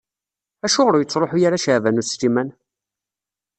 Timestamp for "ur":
0.95-1.01